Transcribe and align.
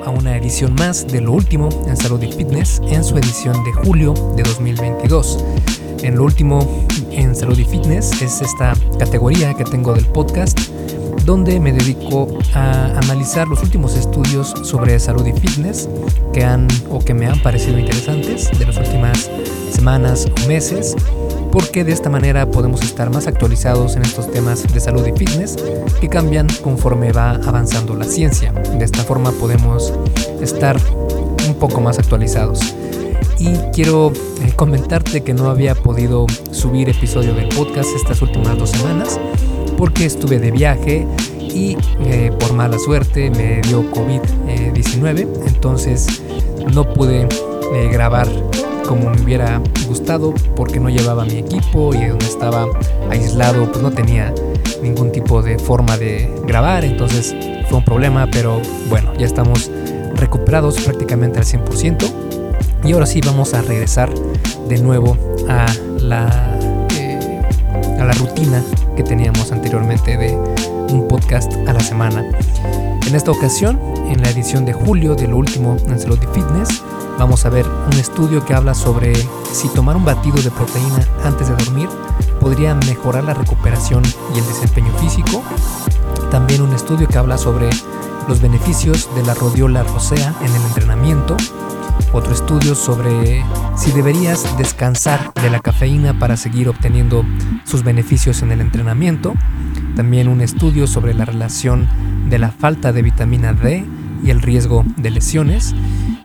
a 0.00 0.10
una 0.10 0.36
edición 0.36 0.74
más 0.74 1.06
de 1.06 1.20
lo 1.20 1.32
último 1.32 1.68
en 1.86 1.96
salud 1.96 2.22
y 2.22 2.32
fitness 2.32 2.80
en 2.88 3.04
su 3.04 3.16
edición 3.18 3.62
de 3.64 3.72
julio 3.72 4.14
de 4.36 4.42
2022. 4.42 5.44
En 6.02 6.16
lo 6.16 6.24
último 6.24 6.86
en 7.10 7.36
salud 7.36 7.58
y 7.58 7.64
fitness 7.64 8.22
es 8.22 8.40
esta 8.40 8.74
categoría 8.98 9.52
que 9.54 9.64
tengo 9.64 9.92
del 9.92 10.06
podcast 10.06 10.58
donde 11.24 11.60
me 11.60 11.72
dedico 11.72 12.26
a 12.54 12.98
analizar 12.98 13.46
los 13.48 13.62
últimos 13.62 13.96
estudios 13.96 14.54
sobre 14.62 14.98
salud 14.98 15.26
y 15.26 15.32
fitness 15.32 15.88
que 16.32 16.44
han 16.44 16.66
o 16.90 16.98
que 16.98 17.14
me 17.14 17.26
han 17.26 17.40
parecido 17.40 17.78
interesantes 17.78 18.50
de 18.58 18.66
las 18.66 18.76
últimas 18.76 19.30
semanas 19.72 20.26
o 20.26 20.48
meses 20.48 20.96
porque 21.52 21.84
de 21.84 21.92
esta 21.92 22.08
manera 22.08 22.50
podemos 22.50 22.82
estar 22.82 23.10
más 23.10 23.26
actualizados 23.26 23.94
en 23.96 24.02
estos 24.02 24.30
temas 24.30 24.62
de 24.72 24.80
salud 24.80 25.06
y 25.06 25.12
fitness 25.12 25.56
que 26.00 26.08
cambian 26.08 26.48
conforme 26.62 27.12
va 27.12 27.32
avanzando 27.32 27.94
la 27.94 28.06
ciencia. 28.06 28.52
De 28.52 28.84
esta 28.84 29.02
forma 29.02 29.32
podemos 29.32 29.92
estar 30.40 30.78
un 31.46 31.54
poco 31.54 31.82
más 31.82 31.98
actualizados. 31.98 32.74
Y 33.38 33.54
quiero 33.74 34.12
eh, 34.42 34.52
comentarte 34.56 35.22
que 35.22 35.34
no 35.34 35.50
había 35.50 35.74
podido 35.74 36.26
subir 36.52 36.88
episodio 36.88 37.34
del 37.34 37.48
podcast 37.48 37.90
estas 37.96 38.22
últimas 38.22 38.56
dos 38.56 38.70
semanas 38.70 39.20
porque 39.82 40.06
estuve 40.06 40.38
de 40.38 40.52
viaje 40.52 41.08
y 41.40 41.76
eh, 42.04 42.30
por 42.38 42.52
mala 42.52 42.78
suerte 42.78 43.30
me 43.30 43.60
dio 43.62 43.82
COVID-19, 43.90 45.26
entonces 45.48 46.22
no 46.72 46.88
pude 46.94 47.22
eh, 47.22 47.88
grabar 47.90 48.28
como 48.86 49.10
me 49.10 49.20
hubiera 49.20 49.60
gustado 49.88 50.34
porque 50.54 50.78
no 50.78 50.88
llevaba 50.88 51.24
mi 51.24 51.38
equipo 51.38 51.92
y 51.96 52.06
donde 52.06 52.26
estaba 52.26 52.64
aislado 53.10 53.72
pues 53.72 53.82
no 53.82 53.90
tenía 53.90 54.32
ningún 54.80 55.10
tipo 55.10 55.42
de 55.42 55.58
forma 55.58 55.98
de 55.98 56.32
grabar, 56.46 56.84
entonces 56.84 57.34
fue 57.68 57.78
un 57.78 57.84
problema, 57.84 58.28
pero 58.30 58.62
bueno, 58.88 59.12
ya 59.18 59.26
estamos 59.26 59.68
recuperados 60.14 60.80
prácticamente 60.80 61.40
al 61.40 61.44
100% 61.44 62.08
y 62.84 62.92
ahora 62.92 63.06
sí 63.06 63.20
vamos 63.20 63.52
a 63.52 63.62
regresar 63.62 64.14
de 64.68 64.78
nuevo 64.78 65.16
a 65.48 65.66
la, 65.98 66.56
eh, 66.94 67.42
a 67.98 68.04
la 68.04 68.12
rutina 68.12 68.62
que 68.96 69.02
teníamos 69.02 69.52
anteriormente 69.52 70.16
de 70.16 70.36
un 70.90 71.06
podcast 71.08 71.52
a 71.66 71.72
la 71.72 71.80
semana. 71.80 72.24
En 73.06 73.14
esta 73.14 73.30
ocasión, 73.30 73.80
en 74.08 74.22
la 74.22 74.30
edición 74.30 74.64
de 74.64 74.72
julio 74.72 75.14
de 75.14 75.28
lo 75.28 75.36
último 75.38 75.76
en 75.86 75.98
Fitness, 75.98 76.82
vamos 77.18 77.44
a 77.44 77.50
ver 77.50 77.66
un 77.66 77.98
estudio 77.98 78.44
que 78.44 78.54
habla 78.54 78.74
sobre 78.74 79.14
si 79.52 79.68
tomar 79.74 79.96
un 79.96 80.04
batido 80.04 80.40
de 80.42 80.50
proteína 80.50 81.06
antes 81.24 81.48
de 81.48 81.56
dormir 81.56 81.88
podría 82.40 82.74
mejorar 82.74 83.24
la 83.24 83.34
recuperación 83.34 84.02
y 84.34 84.38
el 84.38 84.46
desempeño 84.46 84.92
físico. 84.98 85.42
También 86.30 86.62
un 86.62 86.72
estudio 86.72 87.06
que 87.06 87.18
habla 87.18 87.38
sobre 87.38 87.70
los 88.28 88.40
beneficios 88.40 89.08
de 89.14 89.22
la 89.24 89.34
rodiola 89.34 89.82
rosea 89.82 90.34
en 90.40 90.54
el 90.54 90.62
entrenamiento. 90.62 91.36
Otro 92.12 92.32
estudio 92.32 92.74
sobre 92.74 93.44
si 93.76 93.90
deberías 93.92 94.56
descansar 94.58 95.32
de 95.42 95.50
la 95.50 95.60
cafeína 95.60 96.18
para 96.18 96.36
seguir 96.36 96.68
obteniendo 96.68 97.24
sus 97.64 97.82
beneficios 97.82 98.42
en 98.42 98.52
el 98.52 98.60
entrenamiento. 98.60 99.34
También 99.96 100.28
un 100.28 100.40
estudio 100.40 100.86
sobre 100.86 101.14
la 101.14 101.24
relación 101.24 101.88
de 102.28 102.38
la 102.38 102.50
falta 102.50 102.92
de 102.92 103.02
vitamina 103.02 103.52
D 103.52 103.84
y 104.24 104.30
el 104.30 104.40
riesgo 104.40 104.84
de 104.96 105.10
lesiones. 105.10 105.74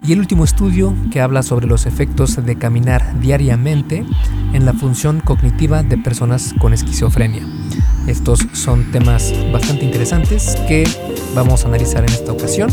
Y 0.04 0.14
el 0.14 0.20
último 0.20 0.44
estudio 0.44 0.94
que 1.12 1.22
habla 1.22 1.44
sobre 1.44 1.68
los 1.68 1.86
efectos 1.86 2.46
de 2.46 2.56
caminar 2.58 3.20
diariamente 3.20 4.06
en 4.54 4.66
la 4.66 4.74
función 4.74 5.20
cognitiva 5.20 5.84
de 5.84 5.98
personas 5.98 6.54
con 6.60 6.74
esquizofrenia. 6.74 7.44
Estos 8.08 8.46
son 8.54 8.92
temas 8.92 9.34
bastante 9.52 9.84
interesantes 9.84 10.56
que 10.68 10.86
vamos 11.36 11.66
a 11.66 11.68
analizar 11.68 12.04
en 12.04 12.14
esta 12.14 12.32
ocasión. 12.32 12.70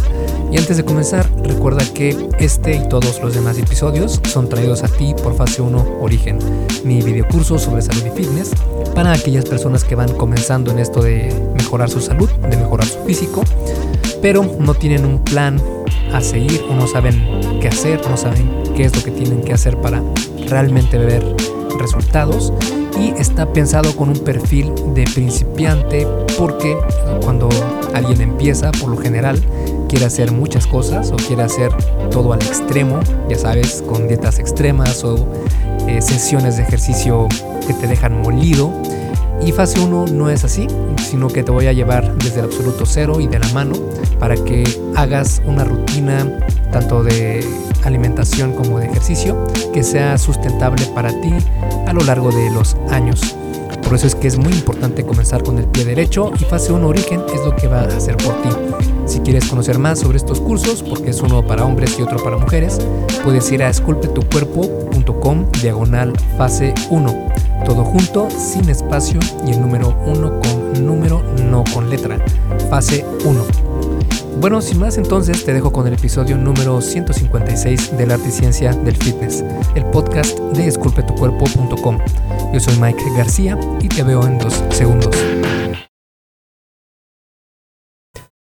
Y 0.55 0.57
antes 0.57 0.77
de 0.77 0.85
comenzar, 0.85 1.29
recuerda 1.43 1.83
que 1.95 2.29
este 2.39 2.77
y 2.77 2.89
todos 2.89 3.21
los 3.21 3.35
demás 3.35 3.59
episodios 3.59 4.21
son 4.29 4.49
traídos 4.49 4.85
a 4.85 4.89
ti 4.89 5.13
por 5.21 5.35
Fase 5.35 5.61
1 5.61 5.99
Origen, 6.01 6.39
mi 6.85 7.03
videocurso 7.03 7.59
sobre 7.59 7.83
salud 7.83 8.05
y 8.07 8.11
fitness 8.11 8.53
para 8.95 9.13
aquellas 9.13 9.47
personas 9.47 9.83
que 9.83 9.97
van 9.97 10.15
comenzando 10.15 10.71
en 10.71 10.79
esto 10.79 11.03
de 11.03 11.35
mejorar 11.57 11.91
su 11.91 12.01
salud, 12.01 12.31
de 12.31 12.57
mejorar 12.57 12.87
su 12.87 13.01
físico, 13.01 13.43
pero 14.23 14.49
no 14.61 14.75
tienen 14.75 15.05
un 15.05 15.25
plan 15.25 15.61
a 16.13 16.21
seguir 16.21 16.63
o 16.71 16.75
no 16.77 16.87
saben 16.87 17.21
qué 17.61 17.67
hacer, 17.67 18.01
no 18.09 18.17
saben 18.17 18.49
qué 18.77 18.85
es 18.85 18.95
lo 18.95 19.03
que 19.03 19.11
tienen 19.11 19.43
que 19.43 19.55
hacer 19.55 19.77
para 19.79 20.05
realmente 20.49 20.99
ver 20.99 21.35
resultados 21.81 22.53
y 22.99 23.11
está 23.19 23.53
pensado 23.53 23.95
con 23.97 24.09
un 24.09 24.19
perfil 24.19 24.73
de 24.95 25.05
principiante 25.05 26.07
porque 26.39 26.77
cuando 27.23 27.49
alguien 27.95 28.21
empieza, 28.21 28.73
por 28.73 28.91
lo 28.91 28.97
general, 28.97 29.41
quiere 29.89 30.07
hacer 30.07 30.33
muchas 30.33 30.67
cosas 30.67 31.11
o 31.13 31.17
quiere 31.17 31.43
hacer 31.43 31.73
todo 32.11 32.33
al 32.33 32.43
extremo, 32.43 33.01
ya 33.29 33.39
sabes, 33.39 33.83
con 33.87 34.09
dietas 34.09 34.39
extremas 34.39 35.05
o 35.05 35.27
eh, 35.87 36.01
sesiones 36.01 36.57
de 36.57 36.63
ejercicio 36.63 37.29
que 37.67 37.75
te 37.75 37.87
dejan 37.87 38.21
molido. 38.21 38.73
Y 39.43 39.53
fase 39.53 39.81
1 39.81 40.07
no 40.13 40.31
es 40.31 40.45
así, 40.45 40.67
sino 40.97 41.29
que 41.29 41.43
te 41.43 41.51
voy 41.51 41.67
a 41.67 41.73
llevar 41.73 42.17
desde 42.17 42.41
el 42.41 42.47
absoluto 42.47 42.87
cero 42.87 43.21
y 43.21 43.27
de 43.27 43.39
la 43.39 43.49
mano 43.49 43.75
para 44.19 44.37
que 44.37 44.65
hagas 44.97 45.43
una 45.45 45.65
rutina 45.65 46.39
tanto 46.73 47.03
de 47.03 47.47
alimentación 47.85 48.53
como 48.53 48.79
de 48.79 48.87
ejercicio 48.87 49.47
que 49.73 49.83
sea 49.83 50.17
sustentable 50.19 50.87
para 50.95 51.11
ti 51.21 51.33
a 51.87 51.93
lo 51.93 52.03
largo 52.05 52.31
de 52.31 52.51
los 52.51 52.77
años. 52.91 53.37
Por 53.83 53.95
eso 53.95 54.07
es 54.07 54.15
que 54.15 54.29
es 54.29 54.39
muy 54.39 54.53
importante 54.53 55.05
comenzar 55.05 55.43
con 55.43 55.59
el 55.59 55.67
pie 55.67 55.85
derecho 55.85 56.33
y 56.41 56.45
fase 56.45 56.73
1 56.73 56.87
origen 56.87 57.23
es 57.33 57.45
lo 57.45 57.55
que 57.55 57.69
va 57.69 57.81
a 57.81 57.97
hacer 57.97 58.17
por 58.17 58.41
ti. 58.43 58.94
Si 59.07 59.21
quieres 59.21 59.47
conocer 59.47 59.79
más 59.79 60.01
sobre 60.01 60.17
estos 60.17 60.41
cursos, 60.41 60.83
porque 60.83 61.11
es 61.11 61.21
uno 61.21 61.47
para 61.47 61.65
hombres 61.65 61.99
y 61.99 62.03
otro 62.03 62.23
para 62.23 62.37
mujeres, 62.39 62.79
puedes 63.23 63.51
ir 63.53 63.63
a 63.63 63.69
esculpetucuerpo.com 63.69 65.47
diagonal 65.63 66.13
fase 66.39 66.75
1. 66.91 67.15
Todo 67.65 67.85
junto, 67.85 68.29
sin 68.31 68.69
espacio 68.69 69.21
y 69.47 69.53
el 69.53 69.61
número 69.61 69.97
1 70.07 70.41
con 70.41 70.87
número, 70.87 71.23
no 71.49 71.65
con 71.73 71.91
letra. 71.91 72.19
Fase 72.71 73.05
1. 73.25 73.45
Bueno, 74.41 74.61
sin 74.61 74.79
más 74.79 74.99
entonces 74.99 75.45
te 75.45 75.53
dejo 75.53 75.73
con 75.73 75.87
el 75.87 75.95
episodio 75.95 76.37
número 76.37 76.81
156 76.81 77.97
de 77.97 78.07
la 78.07 78.15
arte 78.15 78.29
y 78.29 78.33
ciencia 78.33 78.73
del 78.73 78.97
fitness, 78.97 79.45
el 79.75 79.85
podcast 79.87 80.39
de 80.39 80.67
esculpetucuerpo.com. 80.67 81.99
Yo 82.53 82.61
soy 82.61 82.77
Mike 82.79 83.05
García 83.17 83.59
y 83.81 83.89
te 83.89 84.03
veo 84.03 84.27
en 84.27 84.39
dos 84.39 84.63
segundos. 84.71 85.15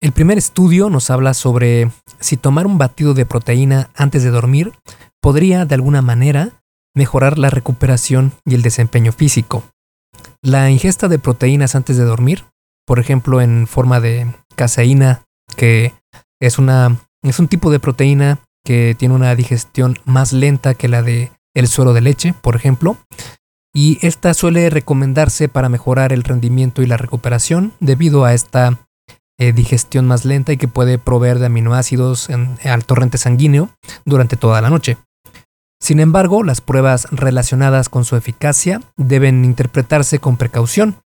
El 0.08 0.14
primer 0.14 0.38
estudio 0.38 0.90
nos 0.90 1.10
habla 1.10 1.34
sobre 1.34 1.92
si 2.22 2.38
tomar 2.38 2.66
un 2.66 2.78
batido 2.78 3.14
de 3.14 3.26
proteína 3.26 3.90
antes 3.94 4.24
de 4.24 4.30
dormir 4.30 4.72
podría 5.20 5.66
de 5.66 5.76
alguna 5.76 6.02
manera 6.02 6.64
mejorar 6.96 7.38
la 7.38 7.50
recuperación 7.50 8.32
y 8.46 8.56
el 8.56 8.62
desempeño 8.62 9.12
físico. 9.12 9.66
La 10.42 10.70
ingesta 10.70 11.10
de 11.10 11.20
proteínas 11.20 11.76
antes 11.76 11.98
de 11.98 12.06
dormir, 12.06 12.46
por 12.86 13.00
ejemplo 13.00 13.42
en 13.42 13.68
forma 13.68 14.00
de 14.00 14.34
caseína 14.56 15.24
que 15.58 15.94
es, 16.40 16.58
una, 16.58 16.96
es 17.22 17.40
un 17.40 17.50
tipo 17.50 17.70
de 17.70 17.82
proteína 17.82 18.40
que 18.64 18.96
tiene 18.98 19.14
una 19.14 19.36
digestión 19.36 19.98
más 20.06 20.32
lenta 20.32 20.74
que 20.74 20.88
la 20.88 21.02
de 21.02 21.34
el 21.54 21.68
suero 21.68 21.92
de 21.92 22.00
leche, 22.00 22.34
por 22.42 22.56
ejemplo, 22.56 22.96
y 23.76 23.98
esta 24.08 24.34
suele 24.34 24.70
recomendarse 24.70 25.50
para 25.50 25.68
mejorar 25.68 26.14
el 26.14 26.24
rendimiento 26.24 26.82
y 26.82 26.86
la 26.86 26.96
recuperación 26.96 27.74
debido 27.82 28.24
a 28.24 28.34
esta 28.34 28.87
eh, 29.40 29.54
digestión 29.54 30.08
más 30.08 30.26
lenta 30.26 30.54
y 30.54 30.58
que 30.58 30.68
puede 30.68 30.98
proveer 30.98 31.40
de 31.40 31.48
aminoácidos 31.48 32.30
al 32.30 32.86
torrente 32.86 33.18
sanguíneo 33.18 33.70
durante 34.06 34.38
toda 34.38 34.62
la 34.62 34.70
noche. 34.70 34.98
Sin 35.80 36.00
embargo, 36.00 36.44
las 36.44 36.62
pruebas 36.62 37.08
relacionadas 37.12 37.90
con 37.90 38.04
su 38.04 38.16
eficacia 38.16 38.82
deben 38.96 39.46
interpretarse 39.46 40.20
con 40.20 40.38
precaución, 40.38 40.98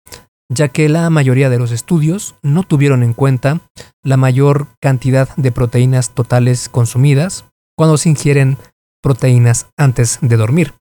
ya 0.48 0.68
que 0.68 0.88
la 0.88 1.10
mayoría 1.10 1.50
de 1.50 1.58
los 1.58 1.72
estudios 1.72 2.36
no 2.42 2.62
tuvieron 2.62 3.02
en 3.02 3.12
cuenta 3.12 3.60
la 4.02 4.16
mayor 4.16 4.68
cantidad 4.80 5.28
de 5.36 5.52
proteínas 5.52 6.10
totales 6.10 6.68
consumidas 6.68 7.44
cuando 7.76 7.98
se 7.98 8.08
ingieren 8.08 8.56
proteínas 9.02 9.66
antes 9.76 10.18
de 10.22 10.36
dormir. 10.36 10.74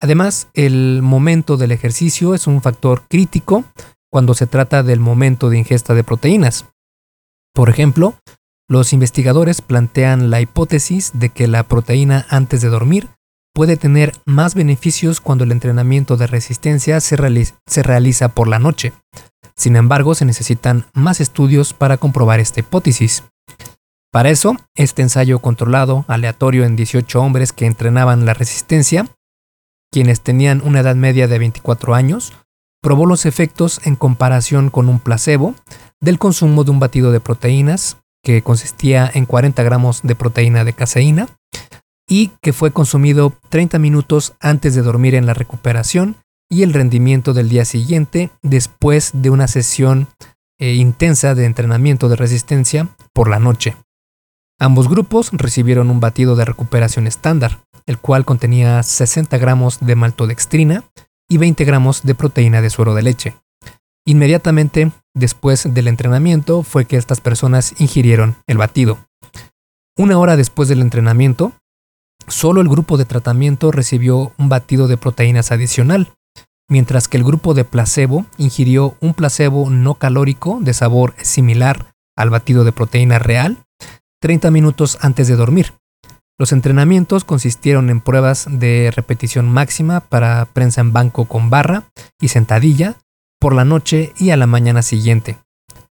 Además, 0.00 0.48
el 0.54 1.00
momento 1.02 1.56
del 1.56 1.72
ejercicio 1.72 2.34
es 2.34 2.46
un 2.46 2.62
factor 2.62 3.02
crítico 3.08 3.64
cuando 4.10 4.34
se 4.34 4.46
trata 4.46 4.82
del 4.82 5.00
momento 5.00 5.50
de 5.50 5.58
ingesta 5.58 5.94
de 5.94 6.04
proteínas. 6.04 6.66
Por 7.54 7.70
ejemplo, 7.70 8.14
los 8.68 8.92
investigadores 8.92 9.60
plantean 9.60 10.30
la 10.30 10.40
hipótesis 10.40 11.12
de 11.14 11.28
que 11.28 11.46
la 11.46 11.62
proteína 11.62 12.26
antes 12.28 12.60
de 12.62 12.68
dormir 12.68 13.08
puede 13.54 13.76
tener 13.76 14.12
más 14.26 14.56
beneficios 14.56 15.20
cuando 15.20 15.44
el 15.44 15.52
entrenamiento 15.52 16.16
de 16.16 16.26
resistencia 16.26 17.00
se, 17.00 17.16
realiza 17.16 18.28
por 18.30 18.48
la 18.48 18.58
noche. 18.58 18.92
Sin 19.56 19.76
embargo, 19.76 20.16
se 20.16 20.24
necesitan 20.24 20.86
más 20.92 21.20
estudios 21.20 21.72
para 21.72 21.96
comprobar 21.96 22.40
esta 22.40 22.60
hipótesis. 22.60 23.22
Para 24.10 24.30
eso, 24.30 24.56
este 24.74 25.02
ensayo 25.02 25.38
controlado, 25.38 26.04
aleatorio 26.08 26.64
en 26.64 26.74
18 26.74 27.20
hombres 27.20 27.52
que 27.52 27.66
entrenaban 27.66 28.26
la 28.26 28.34
resistencia, 28.34 29.06
quienes 29.92 30.20
tenían 30.20 30.60
una 30.64 30.80
edad 30.80 30.96
media 30.96 31.28
de 31.28 31.38
24 31.38 31.94
años, 31.94 32.32
probó 32.84 33.06
los 33.06 33.24
efectos 33.24 33.80
en 33.84 33.96
comparación 33.96 34.68
con 34.68 34.90
un 34.90 35.00
placebo 35.00 35.54
del 36.02 36.18
consumo 36.18 36.64
de 36.64 36.70
un 36.70 36.80
batido 36.80 37.12
de 37.12 37.18
proteínas 37.18 37.96
que 38.22 38.42
consistía 38.42 39.10
en 39.12 39.24
40 39.24 39.62
gramos 39.62 40.02
de 40.02 40.14
proteína 40.14 40.64
de 40.64 40.74
caseína 40.74 41.28
y 42.06 42.32
que 42.42 42.52
fue 42.52 42.72
consumido 42.72 43.32
30 43.48 43.78
minutos 43.78 44.34
antes 44.38 44.74
de 44.74 44.82
dormir 44.82 45.14
en 45.14 45.24
la 45.24 45.32
recuperación 45.32 46.16
y 46.50 46.62
el 46.62 46.74
rendimiento 46.74 47.32
del 47.32 47.48
día 47.48 47.64
siguiente 47.64 48.28
después 48.42 49.12
de 49.14 49.30
una 49.30 49.48
sesión 49.48 50.06
eh, 50.60 50.74
intensa 50.74 51.34
de 51.34 51.46
entrenamiento 51.46 52.10
de 52.10 52.16
resistencia 52.16 52.88
por 53.14 53.30
la 53.30 53.38
noche. 53.38 53.76
Ambos 54.60 54.90
grupos 54.90 55.30
recibieron 55.32 55.90
un 55.90 56.00
batido 56.00 56.36
de 56.36 56.44
recuperación 56.44 57.06
estándar, 57.06 57.60
el 57.86 57.96
cual 57.96 58.26
contenía 58.26 58.82
60 58.82 59.38
gramos 59.38 59.80
de 59.80 59.96
maltodextrina 59.96 60.84
y 61.28 61.38
20 61.38 61.64
gramos 61.64 62.02
de 62.02 62.14
proteína 62.14 62.60
de 62.60 62.70
suero 62.70 62.94
de 62.94 63.02
leche. 63.02 63.36
Inmediatamente 64.06 64.92
después 65.14 65.72
del 65.72 65.88
entrenamiento 65.88 66.62
fue 66.62 66.84
que 66.84 66.96
estas 66.96 67.20
personas 67.20 67.74
ingirieron 67.80 68.36
el 68.46 68.58
batido. 68.58 68.98
Una 69.96 70.18
hora 70.18 70.36
después 70.36 70.68
del 70.68 70.82
entrenamiento, 70.82 71.52
solo 72.26 72.60
el 72.60 72.68
grupo 72.68 72.96
de 72.96 73.04
tratamiento 73.04 73.70
recibió 73.70 74.32
un 74.38 74.48
batido 74.48 74.88
de 74.88 74.96
proteínas 74.96 75.52
adicional, 75.52 76.12
mientras 76.68 77.08
que 77.08 77.16
el 77.16 77.24
grupo 77.24 77.54
de 77.54 77.64
placebo 77.64 78.26
ingirió 78.36 78.96
un 79.00 79.14
placebo 79.14 79.70
no 79.70 79.94
calórico 79.94 80.58
de 80.60 80.74
sabor 80.74 81.14
similar 81.22 81.94
al 82.16 82.30
batido 82.30 82.64
de 82.64 82.72
proteína 82.72 83.18
real 83.18 83.64
30 84.20 84.50
minutos 84.50 84.98
antes 85.00 85.28
de 85.28 85.36
dormir. 85.36 85.74
Los 86.38 86.52
entrenamientos 86.52 87.24
consistieron 87.24 87.90
en 87.90 88.00
pruebas 88.00 88.46
de 88.50 88.92
repetición 88.94 89.48
máxima 89.48 90.00
para 90.00 90.46
prensa 90.46 90.80
en 90.80 90.92
banco 90.92 91.26
con 91.26 91.48
barra 91.48 91.84
y 92.20 92.28
sentadilla 92.28 92.96
por 93.40 93.54
la 93.54 93.64
noche 93.64 94.12
y 94.18 94.30
a 94.30 94.36
la 94.36 94.46
mañana 94.46 94.82
siguiente. 94.82 95.36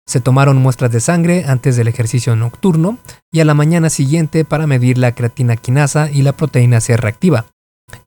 Se 0.08 0.20
tomaron 0.20 0.58
muestras 0.58 0.92
de 0.92 1.00
sangre 1.00 1.46
antes 1.48 1.78
del 1.78 1.88
ejercicio 1.88 2.36
nocturno 2.36 2.98
y 3.32 3.40
a 3.40 3.46
la 3.46 3.54
mañana 3.54 3.90
siguiente 3.90 4.46
para 4.46 4.68
medir 4.68 4.98
la 4.98 5.14
creatina 5.14 5.56
quinasa 5.56 6.12
y 6.12 6.22
la 6.22 6.34
proteína 6.34 6.82
C 6.82 6.98
reactiva, 6.98 7.46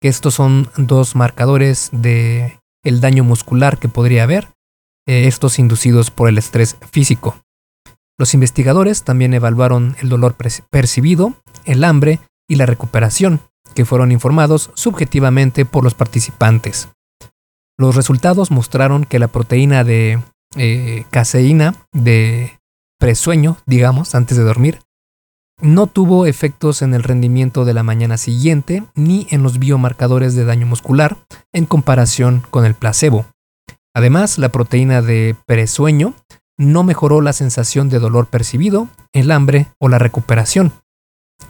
que 0.01 0.09
estos 0.09 0.35
son 0.35 0.69
dos 0.77 1.17
marcadores 1.17 1.89
de 1.93 2.59
el 2.85 3.01
daño 3.01 3.25
muscular 3.25 3.79
que 3.79 3.89
podría 3.89 4.25
haber, 4.25 4.49
eh, 5.07 5.27
estos 5.27 5.59
inducidos 5.59 6.11
por 6.11 6.29
el 6.29 6.39
estrés 6.39 6.77
físico. 6.93 7.37
Los 8.19 8.35
investigadores 8.35 9.05
también 9.05 9.33
evaluaron 9.33 9.97
el 10.01 10.09
dolor 10.09 10.35
percibido, 10.71 11.35
el 11.65 11.85
hambre 11.85 12.19
y 12.49 12.57
la 12.57 12.67
recuperación, 12.67 13.41
que 13.75 13.85
fueron 13.85 14.11
informados 14.11 14.71
subjetivamente 14.75 15.65
por 15.65 15.85
los 15.85 15.95
participantes. 15.95 16.89
Los 17.79 17.95
resultados 17.95 18.51
mostraron 18.51 19.05
que 19.05 19.21
la 19.21 19.29
proteína 19.29 19.85
de 19.85 20.21
eh, 20.57 21.05
caseína 21.11 21.77
de 21.93 22.59
presueño, 22.99 23.59
digamos, 23.67 24.17
antes 24.17 24.37
de 24.37 24.43
dormir, 24.43 24.81
no 25.61 25.87
tuvo 25.87 26.27
efectos 26.27 26.83
en 26.83 26.95
el 26.95 27.03
rendimiento 27.03 27.65
de 27.65 27.75
la 27.75 27.83
mañana 27.83 28.17
siguiente 28.17 28.85
ni 28.95 29.27
en 29.31 29.43
los 29.43 29.59
biomarcadores 29.59 30.35
de 30.35 30.45
daño 30.45 30.67
muscular 30.67 31.17
en 31.53 31.67
comparación 31.67 32.43
con 32.51 32.65
el 32.65 32.75
placebo. 32.75 33.27
Además, 33.95 34.39
la 34.39 34.51
proteína 34.51 35.03
de 35.03 35.37
presueño 35.47 36.15
no 36.59 36.83
mejoró 36.83 37.21
la 37.21 37.33
sensación 37.33 37.89
de 37.89 38.01
dolor 38.01 38.27
percibido, 38.27 38.89
el 39.13 39.31
hambre 39.31 39.69
o 39.79 39.89
la 39.89 39.99
recuperación. 39.99 40.73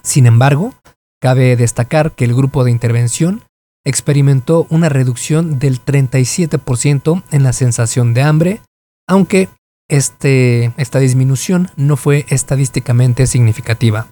Sin 0.02 0.26
embargo, 0.26 0.75
cabe 1.20 1.56
destacar 1.56 2.12
que 2.12 2.25
el 2.25 2.34
grupo 2.34 2.62
de 2.62 2.70
intervención 2.70 3.43
experimentó 3.84 4.66
una 4.70 4.88
reducción 4.88 5.58
del 5.58 5.82
37% 5.82 7.22
en 7.31 7.43
la 7.43 7.52
sensación 7.52 8.12
de 8.12 8.22
hambre, 8.22 8.60
aunque 9.08 9.49
este, 9.88 10.75
esta 10.76 10.99
disminución 10.99 11.70
no 11.76 11.96
fue 11.96 12.26
estadísticamente 12.28 13.26
significativa. 13.26 14.08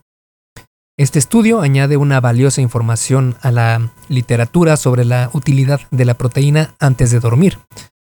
Este 0.99 1.19
estudio 1.19 1.61
añade 1.61 1.99
una 1.99 2.23
valiosa 2.23 2.63
información 2.63 3.37
a 3.43 3.51
la 3.51 3.91
literatura 4.09 4.79
sobre 4.79 5.05
la 5.05 5.29
utilidad 5.35 5.83
de 5.91 6.07
la 6.07 6.15
proteína 6.15 6.75
antes 6.81 7.11
de 7.11 7.21
dormir, 7.21 7.59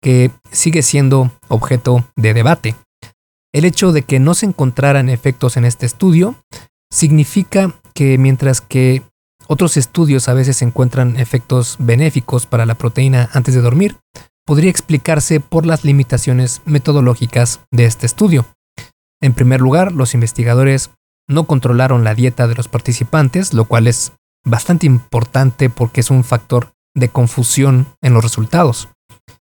que 0.04 0.30
sigue 0.52 0.82
siendo 0.82 1.32
objeto 1.48 2.04
de 2.14 2.34
debate. 2.34 2.76
El 3.54 3.64
hecho 3.64 3.90
de 3.90 4.02
que 4.02 4.20
no 4.20 4.34
se 4.34 4.44
encontraran 4.44 5.08
efectos 5.08 5.56
en 5.56 5.64
este 5.64 5.86
estudio 5.86 6.34
significa 6.92 7.72
que 7.94 8.18
mientras 8.18 8.60
que 8.60 9.02
otros 9.48 9.78
estudios 9.78 10.28
a 10.28 10.34
veces 10.34 10.60
encuentran 10.60 11.16
efectos 11.16 11.76
benéficos 11.78 12.44
para 12.44 12.66
la 12.66 12.74
proteína 12.74 13.30
antes 13.32 13.54
de 13.54 13.62
dormir, 13.62 13.96
podría 14.44 14.68
explicarse 14.68 15.40
por 15.40 15.64
las 15.64 15.84
limitaciones 15.84 16.60
metodológicas 16.66 17.60
de 17.70 17.86
este 17.86 18.04
estudio. 18.04 18.44
En 19.22 19.32
primer 19.32 19.62
lugar, 19.62 19.92
los 19.92 20.12
investigadores 20.12 20.90
no 21.26 21.44
controlaron 21.44 22.04
la 22.04 22.14
dieta 22.14 22.46
de 22.46 22.56
los 22.56 22.68
participantes, 22.68 23.54
lo 23.54 23.64
cual 23.64 23.86
es 23.86 24.12
bastante 24.44 24.84
importante 24.84 25.70
porque 25.70 26.02
es 26.02 26.10
un 26.10 26.24
factor 26.24 26.74
de 26.94 27.08
confusión 27.08 27.86
en 28.02 28.12
los 28.12 28.22
resultados. 28.22 28.90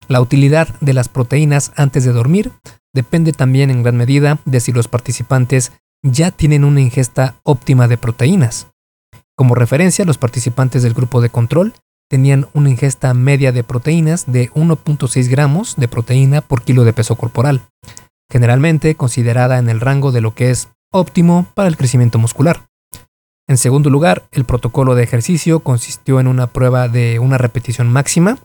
La 0.07 0.21
utilidad 0.21 0.69
de 0.79 0.93
las 0.93 1.09
proteínas 1.09 1.71
antes 1.75 2.05
de 2.05 2.13
dormir 2.13 2.51
depende 2.93 3.33
también 3.33 3.69
en 3.69 3.83
gran 3.83 3.97
medida 3.97 4.39
de 4.45 4.59
si 4.59 4.71
los 4.71 4.87
participantes 4.87 5.73
ya 6.01 6.31
tienen 6.31 6.63
una 6.63 6.81
ingesta 6.81 7.35
óptima 7.43 7.87
de 7.87 7.97
proteínas. 7.97 8.67
Como 9.35 9.53
referencia, 9.53 10.05
los 10.05 10.17
participantes 10.17 10.83
del 10.83 10.93
grupo 10.93 11.21
de 11.21 11.29
control 11.29 11.73
tenían 12.09 12.47
una 12.53 12.69
ingesta 12.69 13.13
media 13.13 13.51
de 13.51 13.63
proteínas 13.63 14.25
de 14.31 14.49
1.6 14.51 15.29
gramos 15.29 15.75
de 15.75 15.87
proteína 15.87 16.41
por 16.41 16.63
kilo 16.63 16.85
de 16.85 16.93
peso 16.93 17.15
corporal, 17.17 17.61
generalmente 18.31 18.95
considerada 18.95 19.59
en 19.59 19.69
el 19.69 19.81
rango 19.81 20.11
de 20.11 20.21
lo 20.21 20.33
que 20.33 20.49
es 20.49 20.69
óptimo 20.91 21.47
para 21.53 21.67
el 21.67 21.77
crecimiento 21.77 22.17
muscular. 22.17 22.67
En 23.49 23.57
segundo 23.57 23.89
lugar, 23.89 24.27
el 24.31 24.45
protocolo 24.45 24.95
de 24.95 25.03
ejercicio 25.03 25.59
consistió 25.59 26.19
en 26.19 26.27
una 26.27 26.47
prueba 26.47 26.87
de 26.87 27.19
una 27.19 27.37
repetición 27.37 27.91
máxima, 27.91 28.39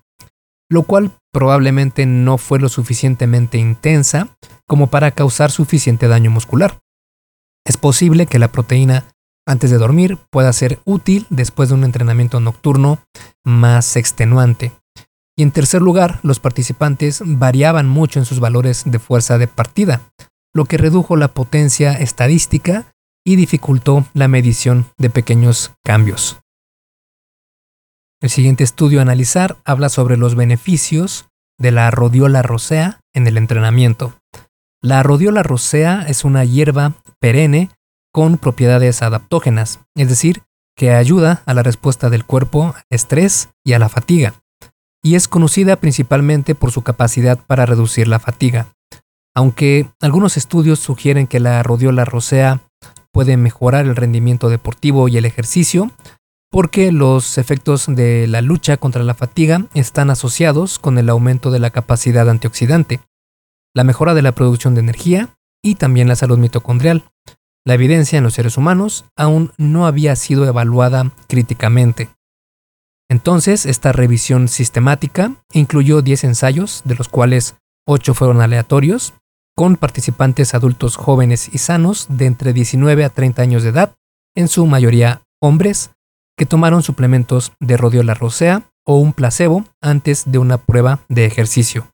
lo 0.72 0.84
cual 0.84 1.12
probablemente 1.32 2.06
no 2.06 2.38
fue 2.38 2.58
lo 2.58 2.70
suficientemente 2.70 3.58
intensa 3.58 4.28
como 4.66 4.86
para 4.86 5.10
causar 5.10 5.50
suficiente 5.50 6.08
daño 6.08 6.30
muscular. 6.30 6.78
Es 7.66 7.76
posible 7.76 8.24
que 8.24 8.38
la 8.38 8.50
proteína 8.50 9.04
antes 9.46 9.70
de 9.70 9.76
dormir 9.76 10.16
pueda 10.30 10.50
ser 10.54 10.80
útil 10.86 11.26
después 11.28 11.68
de 11.68 11.74
un 11.74 11.84
entrenamiento 11.84 12.40
nocturno 12.40 13.00
más 13.44 13.96
extenuante. 13.96 14.72
Y 15.36 15.42
en 15.42 15.50
tercer 15.50 15.82
lugar, 15.82 16.20
los 16.22 16.40
participantes 16.40 17.22
variaban 17.22 17.86
mucho 17.86 18.18
en 18.18 18.24
sus 18.24 18.40
valores 18.40 18.84
de 18.86 18.98
fuerza 18.98 19.36
de 19.36 19.48
partida, 19.48 20.00
lo 20.54 20.64
que 20.64 20.78
redujo 20.78 21.16
la 21.16 21.28
potencia 21.28 21.92
estadística 21.92 22.86
y 23.26 23.36
dificultó 23.36 24.06
la 24.14 24.26
medición 24.26 24.86
de 24.96 25.10
pequeños 25.10 25.72
cambios. 25.84 26.41
El 28.22 28.30
siguiente 28.30 28.62
estudio 28.62 29.00
a 29.00 29.02
analizar 29.02 29.56
habla 29.64 29.88
sobre 29.88 30.16
los 30.16 30.36
beneficios 30.36 31.26
de 31.58 31.72
la 31.72 31.90
rodiola 31.90 32.42
rosea 32.42 33.00
en 33.12 33.26
el 33.26 33.36
entrenamiento. 33.36 34.14
La 34.80 35.02
rodiola 35.02 35.42
rosea 35.42 36.06
es 36.06 36.24
una 36.24 36.44
hierba 36.44 36.92
perenne 37.18 37.70
con 38.12 38.38
propiedades 38.38 39.02
adaptógenas, 39.02 39.80
es 39.96 40.08
decir, 40.08 40.42
que 40.76 40.92
ayuda 40.92 41.42
a 41.46 41.54
la 41.54 41.64
respuesta 41.64 42.10
del 42.10 42.24
cuerpo 42.24 42.74
al 42.76 42.84
estrés 42.90 43.48
y 43.64 43.72
a 43.72 43.80
la 43.80 43.88
fatiga, 43.88 44.34
y 45.02 45.16
es 45.16 45.26
conocida 45.26 45.74
principalmente 45.74 46.54
por 46.54 46.70
su 46.70 46.82
capacidad 46.82 47.40
para 47.44 47.66
reducir 47.66 48.06
la 48.06 48.20
fatiga. 48.20 48.68
Aunque 49.34 49.88
algunos 50.00 50.36
estudios 50.36 50.78
sugieren 50.78 51.26
que 51.26 51.40
la 51.40 51.60
rodiola 51.64 52.04
rosea 52.04 52.60
puede 53.10 53.36
mejorar 53.36 53.86
el 53.86 53.96
rendimiento 53.96 54.48
deportivo 54.48 55.08
y 55.08 55.16
el 55.16 55.24
ejercicio, 55.24 55.90
porque 56.52 56.92
los 56.92 57.38
efectos 57.38 57.86
de 57.88 58.26
la 58.26 58.42
lucha 58.42 58.76
contra 58.76 59.02
la 59.02 59.14
fatiga 59.14 59.66
están 59.72 60.10
asociados 60.10 60.78
con 60.78 60.98
el 60.98 61.08
aumento 61.08 61.50
de 61.50 61.58
la 61.58 61.70
capacidad 61.70 62.28
antioxidante, 62.28 63.00
la 63.74 63.84
mejora 63.84 64.12
de 64.12 64.20
la 64.20 64.32
producción 64.32 64.74
de 64.74 64.80
energía 64.80 65.34
y 65.64 65.76
también 65.76 66.08
la 66.08 66.14
salud 66.14 66.36
mitocondrial, 66.36 67.04
la 67.64 67.72
evidencia 67.74 68.18
en 68.18 68.24
los 68.24 68.34
seres 68.34 68.58
humanos 68.58 69.06
aún 69.16 69.52
no 69.56 69.86
había 69.86 70.14
sido 70.14 70.44
evaluada 70.44 71.12
críticamente. 71.26 72.10
Entonces, 73.08 73.64
esta 73.64 73.92
revisión 73.92 74.48
sistemática 74.48 75.36
incluyó 75.54 76.02
10 76.02 76.24
ensayos, 76.24 76.82
de 76.84 76.96
los 76.96 77.08
cuales 77.08 77.56
8 77.86 78.12
fueron 78.12 78.42
aleatorios, 78.42 79.14
con 79.56 79.76
participantes 79.76 80.54
adultos 80.54 80.96
jóvenes 80.96 81.48
y 81.52 81.58
sanos 81.58 82.06
de 82.10 82.26
entre 82.26 82.52
19 82.52 83.04
a 83.04 83.08
30 83.08 83.40
años 83.40 83.62
de 83.62 83.70
edad, 83.70 83.94
en 84.34 84.48
su 84.48 84.66
mayoría 84.66 85.22
hombres, 85.40 85.90
que 86.36 86.46
tomaron 86.46 86.82
suplementos 86.82 87.52
de 87.60 87.76
rodiola 87.76 88.14
rosea 88.14 88.70
o 88.84 88.96
un 88.96 89.12
placebo 89.12 89.64
antes 89.80 90.30
de 90.30 90.38
una 90.38 90.58
prueba 90.58 91.00
de 91.08 91.24
ejercicio. 91.24 91.88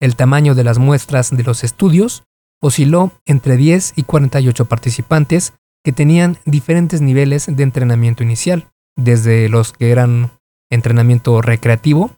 El 0.00 0.16
tamaño 0.16 0.54
de 0.54 0.64
las 0.64 0.78
muestras 0.78 1.36
de 1.36 1.42
los 1.42 1.64
estudios 1.64 2.22
osciló 2.62 3.12
entre 3.26 3.56
10 3.56 3.94
y 3.96 4.02
48 4.04 4.66
participantes 4.66 5.54
que 5.84 5.92
tenían 5.92 6.38
diferentes 6.44 7.00
niveles 7.00 7.46
de 7.48 7.62
entrenamiento 7.62 8.22
inicial, 8.22 8.68
desde 8.96 9.48
los 9.48 9.72
que 9.72 9.90
eran 9.90 10.30
entrenamiento 10.70 11.40
recreativo 11.40 12.12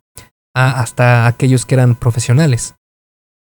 hasta 0.54 1.26
aquellos 1.26 1.64
que 1.66 1.75
eran 1.75 1.94
profesionales. 1.94 2.75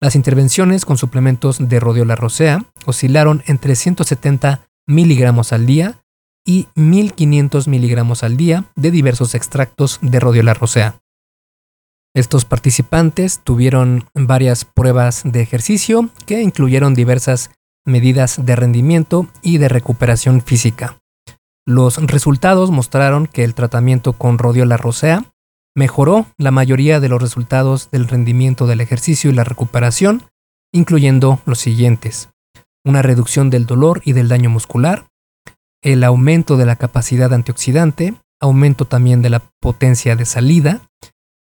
Las 0.00 0.14
intervenciones 0.14 0.84
con 0.84 0.98
suplementos 0.98 1.68
de 1.68 1.80
rodiola 1.80 2.14
rosea 2.14 2.64
oscilaron 2.86 3.42
entre 3.46 3.74
170 3.74 4.68
miligramos 4.86 5.52
al 5.52 5.66
día 5.66 6.00
y 6.48 6.66
1500 6.76 7.68
miligramos 7.68 8.22
al 8.22 8.38
día 8.38 8.64
de 8.74 8.90
diversos 8.90 9.34
extractos 9.34 9.98
de 10.00 10.18
rodiola 10.18 10.54
rosea. 10.54 10.98
Estos 12.16 12.46
participantes 12.46 13.40
tuvieron 13.44 14.06
varias 14.14 14.64
pruebas 14.64 15.24
de 15.26 15.42
ejercicio 15.42 16.08
que 16.24 16.40
incluyeron 16.40 16.94
diversas 16.94 17.50
medidas 17.84 18.46
de 18.46 18.56
rendimiento 18.56 19.28
y 19.42 19.58
de 19.58 19.68
recuperación 19.68 20.40
física. 20.40 20.96
Los 21.66 21.98
resultados 21.98 22.70
mostraron 22.70 23.26
que 23.26 23.44
el 23.44 23.54
tratamiento 23.54 24.14
con 24.14 24.38
rodiola 24.38 24.78
rosea 24.78 25.26
mejoró 25.76 26.28
la 26.38 26.50
mayoría 26.50 26.98
de 26.98 27.10
los 27.10 27.20
resultados 27.20 27.90
del 27.90 28.08
rendimiento 28.08 28.66
del 28.66 28.80
ejercicio 28.80 29.30
y 29.30 29.34
la 29.34 29.44
recuperación, 29.44 30.22
incluyendo 30.72 31.40
los 31.44 31.58
siguientes. 31.58 32.30
Una 32.86 33.02
reducción 33.02 33.50
del 33.50 33.66
dolor 33.66 34.00
y 34.06 34.14
del 34.14 34.28
daño 34.28 34.48
muscular, 34.48 35.08
el 35.82 36.04
aumento 36.04 36.56
de 36.56 36.66
la 36.66 36.76
capacidad 36.76 37.32
antioxidante, 37.32 38.14
aumento 38.40 38.84
también 38.84 39.22
de 39.22 39.30
la 39.30 39.42
potencia 39.60 40.16
de 40.16 40.24
salida 40.24 40.82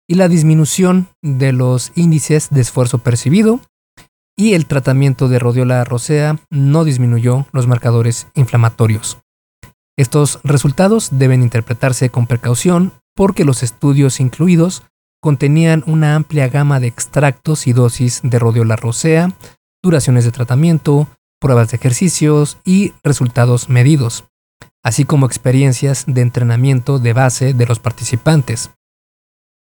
y 0.07 0.15
la 0.15 0.27
disminución 0.27 1.09
de 1.21 1.51
los 1.51 1.91
índices 1.95 2.49
de 2.49 2.61
esfuerzo 2.61 2.99
percibido 2.99 3.59
y 4.37 4.53
el 4.53 4.67
tratamiento 4.67 5.27
de 5.27 5.39
rodiola 5.39 5.83
rosea 5.83 6.39
no 6.49 6.83
disminuyó 6.83 7.47
los 7.51 7.67
marcadores 7.67 8.27
inflamatorios. 8.35 9.17
Estos 9.97 10.39
resultados 10.43 11.09
deben 11.11 11.41
interpretarse 11.41 12.09
con 12.09 12.27
precaución 12.27 12.93
porque 13.15 13.43
los 13.43 13.63
estudios 13.63 14.19
incluidos 14.19 14.83
contenían 15.21 15.83
una 15.87 16.15
amplia 16.15 16.47
gama 16.49 16.79
de 16.79 16.87
extractos 16.87 17.65
y 17.65 17.73
dosis 17.73 18.21
de 18.23 18.37
rodiola 18.37 18.75
rosea, 18.75 19.33
duraciones 19.83 20.23
de 20.23 20.31
tratamiento, 20.31 21.07
pruebas 21.39 21.71
de 21.71 21.77
ejercicios 21.77 22.59
y 22.63 22.93
resultados 23.03 23.69
medidos, 23.69 24.25
así 24.87 25.03
como 25.03 25.25
experiencias 25.25 26.05
de 26.07 26.21
entrenamiento 26.21 26.97
de 26.97 27.11
base 27.11 27.53
de 27.53 27.65
los 27.65 27.77
participantes. 27.77 28.71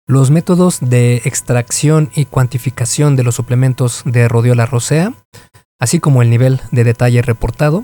Los 0.08 0.32
métodos 0.32 0.80
de 0.82 1.18
extracción 1.18 2.10
y 2.16 2.26
cuantificación 2.26 3.16
de 3.16 3.22
los 3.22 3.36
suplementos 3.36 4.02
de 4.06 4.28
rodiola 4.28 4.66
rosea, 4.66 5.14
así 5.80 6.00
como 6.00 6.24
el 6.24 6.32
nivel 6.32 6.62
de 6.72 6.84
detalle 6.84 7.22
reportado, 7.22 7.84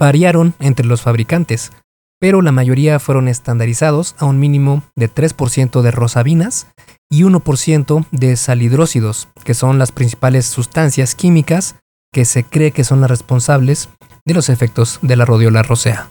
variaron 0.00 0.54
entre 0.58 0.84
los 0.84 1.00
fabricantes, 1.00 1.70
pero 2.18 2.42
la 2.42 2.50
mayoría 2.50 2.98
fueron 2.98 3.28
estandarizados 3.28 4.16
a 4.18 4.24
un 4.24 4.40
mínimo 4.40 4.82
de 4.96 5.08
3% 5.08 5.80
de 5.80 5.92
rosabinas 5.92 6.66
y 7.08 7.22
1% 7.22 8.04
de 8.10 8.34
salidrósidos, 8.34 9.28
que 9.44 9.54
son 9.54 9.78
las 9.78 9.92
principales 9.92 10.46
sustancias 10.46 11.14
químicas 11.14 11.76
que 12.12 12.24
se 12.24 12.42
cree 12.42 12.72
que 12.72 12.82
son 12.82 13.00
las 13.00 13.10
responsables 13.10 13.90
de 14.24 14.34
los 14.34 14.48
efectos 14.48 14.98
de 15.02 15.14
la 15.14 15.24
rodiola 15.24 15.62
rosea. 15.62 16.10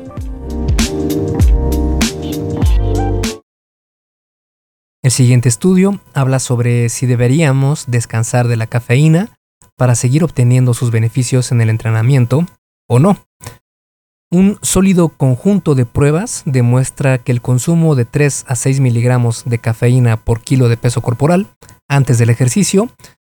El 5.11 5.15
siguiente 5.15 5.49
estudio 5.49 5.99
habla 6.13 6.39
sobre 6.39 6.87
si 6.87 7.05
deberíamos 7.05 7.83
descansar 7.87 8.47
de 8.47 8.55
la 8.55 8.67
cafeína 8.67 9.37
para 9.75 9.95
seguir 9.95 10.23
obteniendo 10.23 10.73
sus 10.73 10.89
beneficios 10.89 11.51
en 11.51 11.59
el 11.59 11.69
entrenamiento 11.69 12.45
o 12.87 12.97
no. 12.97 13.17
Un 14.31 14.57
sólido 14.61 15.09
conjunto 15.09 15.75
de 15.75 15.85
pruebas 15.85 16.43
demuestra 16.45 17.17
que 17.17 17.33
el 17.33 17.41
consumo 17.41 17.95
de 17.95 18.05
3 18.05 18.45
a 18.47 18.55
6 18.55 18.79
miligramos 18.79 19.43
de 19.43 19.59
cafeína 19.59 20.15
por 20.15 20.39
kilo 20.39 20.69
de 20.69 20.77
peso 20.77 21.01
corporal 21.01 21.47
antes 21.89 22.17
del 22.17 22.29
ejercicio 22.29 22.87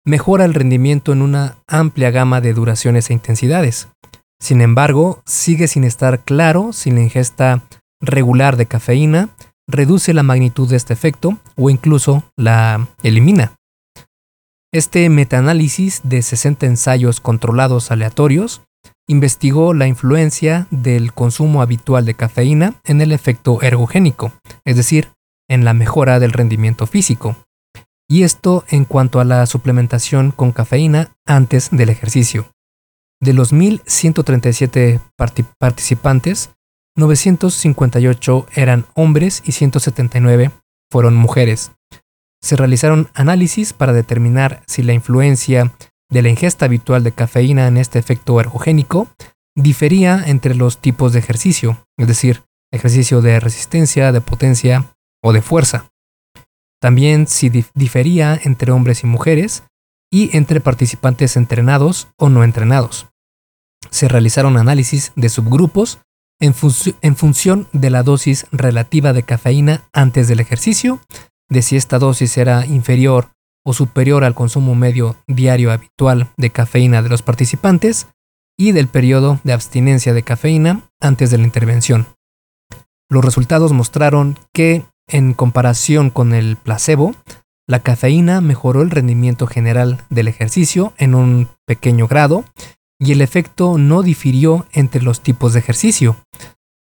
mejora 0.03 0.43
el 0.43 0.53
rendimiento 0.53 1.13
en 1.13 1.21
una 1.21 1.55
amplia 1.67 2.11
gama 2.11 2.41
de 2.41 2.53
duraciones 2.53 3.09
e 3.09 3.13
intensidades. 3.13 3.87
Sin 4.41 4.59
embargo, 4.59 5.23
sigue 5.25 5.69
sin 5.69 5.85
estar 5.85 6.19
claro 6.25 6.73
si 6.73 6.91
la 6.91 6.99
ingesta 6.99 7.63
regular 8.01 8.57
de 8.57 8.65
cafeína 8.65 9.29
reduce 9.71 10.13
la 10.13 10.23
magnitud 10.23 10.69
de 10.69 10.77
este 10.77 10.93
efecto 10.93 11.37
o 11.55 11.69
incluso 11.69 12.23
la 12.37 12.87
elimina. 13.03 13.55
Este 14.73 15.09
metaanálisis 15.09 16.01
de 16.03 16.21
60 16.21 16.65
ensayos 16.65 17.19
controlados 17.19 17.91
aleatorios 17.91 18.61
investigó 19.07 19.73
la 19.73 19.87
influencia 19.87 20.67
del 20.71 21.13
consumo 21.13 21.61
habitual 21.61 22.05
de 22.05 22.13
cafeína 22.13 22.75
en 22.85 23.01
el 23.01 23.11
efecto 23.11 23.61
ergogénico, 23.61 24.31
es 24.65 24.77
decir, 24.77 25.09
en 25.49 25.65
la 25.65 25.73
mejora 25.73 26.19
del 26.19 26.31
rendimiento 26.31 26.87
físico. 26.87 27.35
Y 28.09 28.23
esto 28.23 28.63
en 28.69 28.85
cuanto 28.85 29.19
a 29.19 29.25
la 29.25 29.45
suplementación 29.45 30.31
con 30.31 30.51
cafeína 30.51 31.11
antes 31.25 31.69
del 31.71 31.89
ejercicio. 31.89 32.51
De 33.21 33.33
los 33.33 33.53
1.137 33.53 35.01
participantes, 35.59 36.51
958 36.95 38.47
eran 38.53 38.85
hombres 38.95 39.41
y 39.45 39.53
179 39.53 40.51
fueron 40.91 41.15
mujeres. 41.15 41.71
Se 42.41 42.55
realizaron 42.55 43.09
análisis 43.13 43.73
para 43.73 43.93
determinar 43.93 44.61
si 44.67 44.83
la 44.83 44.93
influencia 44.93 45.73
de 46.09 46.21
la 46.21 46.29
ingesta 46.29 46.65
habitual 46.65 47.03
de 47.03 47.13
cafeína 47.13 47.67
en 47.67 47.77
este 47.77 47.99
efecto 47.99 48.39
ergogénico 48.39 49.07
difería 49.55 50.21
entre 50.25 50.55
los 50.55 50.79
tipos 50.79 51.13
de 51.13 51.19
ejercicio, 51.19 51.85
es 51.97 52.07
decir, 52.07 52.43
ejercicio 52.71 53.21
de 53.21 53.39
resistencia, 53.39 54.11
de 54.11 54.21
potencia 54.21 54.93
o 55.23 55.33
de 55.33 55.41
fuerza. 55.41 55.89
También 56.81 57.27
si 57.27 57.49
difería 57.73 58.39
entre 58.43 58.71
hombres 58.71 59.03
y 59.03 59.07
mujeres 59.07 59.63
y 60.11 60.35
entre 60.35 60.59
participantes 60.59 61.37
entrenados 61.37 62.09
o 62.17 62.29
no 62.29 62.43
entrenados. 62.43 63.07
Se 63.91 64.07
realizaron 64.07 64.57
análisis 64.57 65.11
de 65.15 65.29
subgrupos 65.29 65.99
en, 66.41 67.15
función 67.15 67.67
de 67.71 67.89
la 67.89 68.03
dosis 68.03 68.47
relativa 68.51 69.13
de 69.13 69.23
cafeína 69.23 69.83
antes 69.93 70.27
del 70.27 70.39
ejercicio, 70.39 70.99
de 71.49 71.61
si 71.61 71.77
esta 71.77 71.99
dosis 71.99 72.37
era 72.37 72.65
inferior 72.65 73.29
o 73.63 73.73
superior 73.73 74.23
al 74.23 74.33
consumo 74.33 74.73
medio 74.73 75.15
diario 75.27 75.71
habitual 75.71 76.29
de 76.35 76.49
cafeína 76.49 77.03
de 77.03 77.09
los 77.09 77.21
participantes 77.21 78.07
y 78.57 78.71
del 78.71 78.87
periodo 78.87 79.39
de 79.43 79.53
abstinencia 79.53 80.13
de 80.13 80.23
cafeína 80.23 80.81
antes 80.99 81.29
de 81.29 81.37
la 81.37 81.43
intervención. 81.43 82.07
Los 83.09 83.23
resultados 83.23 83.71
mostraron 83.71 84.37
que, 84.51 84.83
en 85.07 85.33
comparación 85.33 86.09
con 86.09 86.33
el 86.33 86.55
placebo, 86.55 87.15
la 87.67 87.79
cafeína 87.79 88.41
mejoró 88.41 88.81
el 88.81 88.89
rendimiento 88.89 89.45
general 89.45 90.03
del 90.09 90.27
ejercicio 90.27 90.93
en 90.97 91.13
un 91.13 91.49
pequeño 91.67 92.07
grado 92.07 92.45
y 93.01 93.11
el 93.11 93.21
efecto 93.21 93.79
no 93.79 94.03
difirió 94.03 94.67
entre 94.71 95.01
los 95.01 95.21
tipos 95.21 95.53
de 95.53 95.59
ejercicio. 95.59 96.17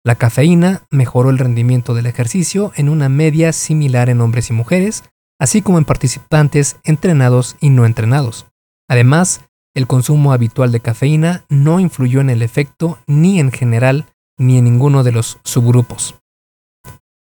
La 0.06 0.16
cafeína 0.16 0.84
mejoró 0.90 1.30
el 1.30 1.38
rendimiento 1.38 1.94
del 1.94 2.06
ejercicio 2.06 2.72
en 2.76 2.88
una 2.88 3.10
media 3.10 3.52
similar 3.52 4.10
en 4.10 4.22
hombres 4.22 4.50
y 4.50 4.54
mujeres, 4.54 5.04
así 5.42 5.62
como 5.62 5.78
en 5.78 5.84
participantes 5.84 6.78
entrenados 6.86 7.58
y 7.60 7.70
no 7.70 7.86
entrenados. 7.86 8.46
Además, 8.90 9.42
el 9.76 9.88
consumo 9.88 10.32
habitual 10.32 10.72
de 10.72 10.80
cafeína 10.80 11.44
no 11.50 11.82
influyó 11.82 12.22
en 12.22 12.30
el 12.30 12.42
efecto 12.44 12.98
ni 13.08 13.42
en 13.42 13.52
general 13.52 14.06
ni 14.40 14.58
en 14.58 14.64
ninguno 14.64 15.04
de 15.04 15.12
los 15.12 15.40
subgrupos. 15.44 16.16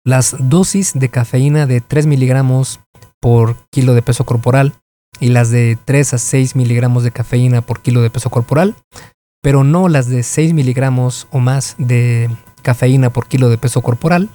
Las 0.05 0.37
dosis 0.39 0.93
de 0.95 1.09
cafeína 1.09 1.67
de 1.67 1.81
3 1.81 2.07
miligramos 2.07 2.81
por 3.21 3.57
kilo 3.71 3.95
de 3.95 4.03
peso 4.03 4.25
corporal 4.27 4.75
y 5.21 5.29
las 5.29 5.51
de 5.51 5.79
3 5.85 6.15
a 6.15 6.19
6 6.19 6.57
miligramos 6.57 7.03
de 7.03 7.11
cafeína 7.11 7.63
por 7.63 7.81
kilo 7.81 8.03
de 8.03 8.11
peso 8.11 8.31
corporal, 8.31 8.77
pero 9.43 9.65
no 9.65 9.89
las 9.89 10.09
de 10.09 10.23
6 10.23 10.53
miligramos 10.53 11.29
o 11.31 11.39
más 11.39 11.75
de 11.79 12.31
cafeína 12.63 13.11
por 13.11 13.29
kilo 13.29 13.49
de 13.49 13.59
peso 13.59 13.81
corporal, 13.81 14.29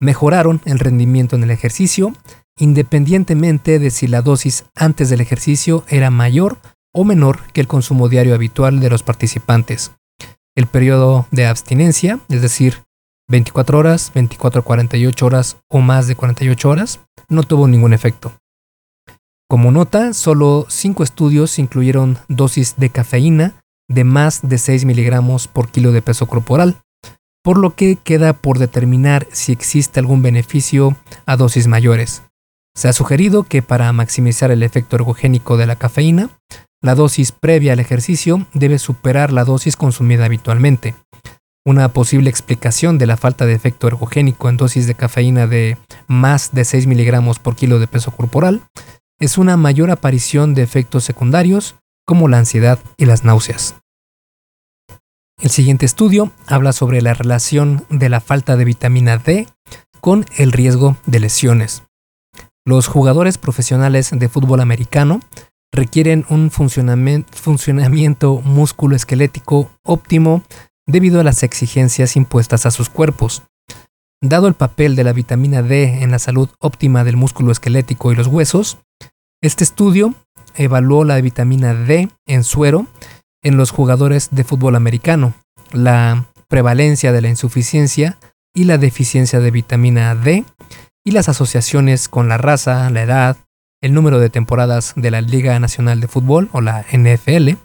mejoraron 0.00 0.60
el 0.64 0.78
rendimiento 0.78 1.36
en 1.36 1.44
el 1.44 1.50
ejercicio, 1.50 2.12
independientemente 2.58 3.78
de 3.78 3.90
si 3.90 4.06
la 4.06 4.22
dosis 4.22 4.64
antes 4.74 5.10
del 5.10 5.20
ejercicio 5.20 5.84
era 5.88 6.10
mayor 6.10 6.58
o 6.94 7.04
menor 7.04 7.40
que 7.52 7.60
el 7.60 7.66
consumo 7.66 8.08
diario 8.08 8.34
habitual 8.34 8.80
de 8.80 8.90
los 8.90 9.02
participantes. 9.02 9.92
El 10.54 10.66
periodo 10.66 11.26
de 11.30 11.46
abstinencia, 11.46 12.20
es 12.28 12.42
decir, 12.42 12.82
24 13.28 13.78
horas, 13.78 14.12
24 14.14 14.60
a 14.60 14.64
48 14.64 15.26
horas 15.26 15.56
o 15.70 15.80
más 15.80 16.06
de 16.06 16.16
48 16.16 16.68
horas, 16.68 17.00
no 17.28 17.42
tuvo 17.44 17.66
ningún 17.66 17.94
efecto. 17.94 18.32
Como 19.52 19.70
nota, 19.70 20.14
solo 20.14 20.64
5 20.66 21.02
estudios 21.02 21.58
incluyeron 21.58 22.16
dosis 22.26 22.76
de 22.78 22.88
cafeína 22.88 23.52
de 23.86 24.02
más 24.02 24.40
de 24.40 24.56
6 24.56 24.86
miligramos 24.86 25.46
por 25.46 25.68
kilo 25.68 25.92
de 25.92 26.00
peso 26.00 26.26
corporal, 26.26 26.78
por 27.44 27.58
lo 27.58 27.74
que 27.74 27.96
queda 27.96 28.32
por 28.32 28.58
determinar 28.58 29.28
si 29.30 29.52
existe 29.52 30.00
algún 30.00 30.22
beneficio 30.22 30.96
a 31.26 31.36
dosis 31.36 31.66
mayores. 31.66 32.22
Se 32.74 32.88
ha 32.88 32.94
sugerido 32.94 33.42
que 33.42 33.60
para 33.60 33.92
maximizar 33.92 34.50
el 34.50 34.62
efecto 34.62 34.96
ergogénico 34.96 35.58
de 35.58 35.66
la 35.66 35.76
cafeína, 35.76 36.30
la 36.80 36.94
dosis 36.94 37.30
previa 37.30 37.74
al 37.74 37.80
ejercicio 37.80 38.46
debe 38.54 38.78
superar 38.78 39.34
la 39.34 39.44
dosis 39.44 39.76
consumida 39.76 40.24
habitualmente. 40.24 40.94
Una 41.66 41.90
posible 41.90 42.30
explicación 42.30 42.96
de 42.96 43.06
la 43.06 43.18
falta 43.18 43.44
de 43.44 43.52
efecto 43.52 43.86
ergogénico 43.86 44.48
en 44.48 44.56
dosis 44.56 44.86
de 44.86 44.94
cafeína 44.94 45.46
de 45.46 45.76
más 46.08 46.52
de 46.52 46.64
6 46.64 46.86
miligramos 46.86 47.38
por 47.38 47.54
kilo 47.54 47.78
de 47.80 47.86
peso 47.86 48.12
corporal 48.12 48.62
es 49.22 49.38
una 49.38 49.56
mayor 49.56 49.92
aparición 49.92 50.52
de 50.52 50.62
efectos 50.62 51.04
secundarios 51.04 51.76
como 52.04 52.26
la 52.26 52.38
ansiedad 52.38 52.80
y 52.96 53.04
las 53.04 53.22
náuseas. 53.22 53.76
El 55.40 55.50
siguiente 55.50 55.86
estudio 55.86 56.32
habla 56.48 56.72
sobre 56.72 57.00
la 57.02 57.14
relación 57.14 57.86
de 57.88 58.08
la 58.08 58.20
falta 58.20 58.56
de 58.56 58.64
vitamina 58.64 59.18
D 59.18 59.46
con 60.00 60.26
el 60.36 60.50
riesgo 60.50 60.96
de 61.06 61.20
lesiones. 61.20 61.84
Los 62.66 62.88
jugadores 62.88 63.38
profesionales 63.38 64.10
de 64.12 64.28
fútbol 64.28 64.60
americano 64.60 65.20
requieren 65.72 66.26
un 66.28 66.50
funcionamiento 66.50 68.40
músculo-esquelético 68.40 69.70
óptimo 69.84 70.42
debido 70.84 71.20
a 71.20 71.24
las 71.24 71.44
exigencias 71.44 72.16
impuestas 72.16 72.66
a 72.66 72.72
sus 72.72 72.88
cuerpos. 72.88 73.44
Dado 74.20 74.48
el 74.48 74.54
papel 74.54 74.96
de 74.96 75.04
la 75.04 75.12
vitamina 75.12 75.62
D 75.62 76.02
en 76.02 76.10
la 76.10 76.18
salud 76.18 76.48
óptima 76.58 77.04
del 77.04 77.16
músculo 77.16 77.52
esquelético 77.52 78.10
y 78.10 78.16
los 78.16 78.26
huesos, 78.26 78.78
este 79.42 79.64
estudio 79.64 80.14
evaluó 80.54 81.04
la 81.04 81.20
vitamina 81.20 81.74
D 81.74 82.08
en 82.26 82.44
suero 82.44 82.86
en 83.42 83.56
los 83.56 83.72
jugadores 83.72 84.28
de 84.30 84.44
fútbol 84.44 84.76
americano, 84.76 85.34
la 85.72 86.26
prevalencia 86.48 87.10
de 87.10 87.20
la 87.20 87.28
insuficiencia 87.28 88.18
y 88.54 88.64
la 88.64 88.78
deficiencia 88.78 89.40
de 89.40 89.50
vitamina 89.50 90.14
D 90.14 90.44
y 91.04 91.10
las 91.10 91.28
asociaciones 91.28 92.08
con 92.08 92.28
la 92.28 92.38
raza, 92.38 92.88
la 92.90 93.02
edad, 93.02 93.36
el 93.82 93.94
número 93.94 94.20
de 94.20 94.30
temporadas 94.30 94.92
de 94.94 95.10
la 95.10 95.20
Liga 95.20 95.58
Nacional 95.58 96.00
de 96.00 96.06
Fútbol 96.06 96.48
o 96.52 96.60
la 96.60 96.84
NFL 96.92 97.56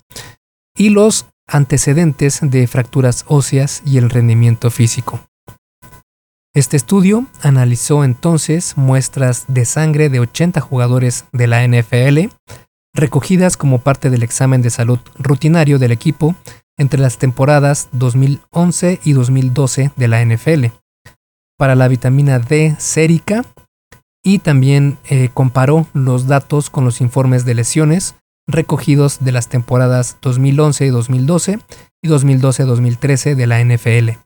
y 0.76 0.90
los 0.90 1.28
antecedentes 1.48 2.40
de 2.42 2.66
fracturas 2.66 3.24
óseas 3.28 3.84
y 3.86 4.00
el 4.00 4.10
rendimiento 4.10 4.72
físico. 4.72 5.22
Este 6.58 6.76
estudio 6.76 7.28
analizó 7.44 8.04
entonces 8.04 8.78
muestras 8.78 9.46
de 9.48 9.64
sangre 9.64 10.10
de 10.10 10.20
80 10.20 10.60
jugadores 10.60 11.26
de 11.32 11.46
la 11.46 11.64
NFL 11.68 12.34
recogidas 12.96 13.58
como 13.58 13.78
parte 13.78 14.10
del 14.10 14.24
examen 14.24 14.64
de 14.64 14.72
salud 14.72 14.98
rutinario 15.20 15.78
del 15.78 15.92
equipo 15.92 16.34
entre 16.76 17.00
las 17.00 17.20
temporadas 17.20 17.90
2011 17.92 19.02
y 19.04 19.14
2012 19.14 19.92
de 19.96 20.08
la 20.08 20.26
NFL, 20.26 20.66
para 21.60 21.76
la 21.76 21.88
vitamina 21.88 22.40
D 22.40 22.76
sérica 22.80 23.46
y 24.24 24.40
también 24.40 24.98
eh, 25.12 25.30
comparó 25.32 25.86
los 25.94 26.26
datos 26.26 26.72
con 26.72 26.86
los 26.86 27.02
informes 27.02 27.46
de 27.46 27.54
lesiones 27.54 28.15
recogidos 28.48 29.24
de 29.24 29.32
las 29.32 29.48
temporadas 29.48 30.17
2011 30.24 30.88
y 30.88 30.89
2012 30.89 31.60
y 32.02 32.08
2012-2013 32.08 33.36
de 33.36 33.46
la 33.46 33.63
NFL. 33.63 34.17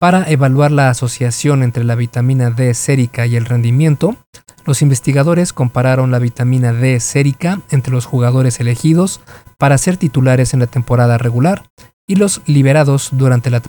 Para 0.00 0.30
evaluar 0.30 0.70
la 0.70 0.90
asociación 0.90 1.64
entre 1.64 1.82
la 1.82 1.96
vitamina 1.96 2.50
D 2.50 2.72
sérica 2.74 3.26
y 3.26 3.34
el 3.34 3.46
rendimiento, 3.46 4.16
los 4.64 4.80
investigadores 4.80 5.52
compararon 5.52 6.12
la 6.12 6.20
vitamina 6.20 6.72
D 6.72 7.00
sérica 7.00 7.62
entre 7.70 7.92
los 7.92 8.06
jugadores 8.06 8.60
elegidos 8.60 9.20
para 9.58 9.76
ser 9.76 9.96
titulares 9.96 10.54
en 10.54 10.60
la 10.60 10.68
temporada 10.68 11.18
regular 11.18 11.64
y 12.06 12.14
los 12.14 12.42
liberados 12.46 13.08
durante 13.10 13.50
la 13.50 13.60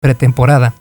pretemporada. 0.00 0.76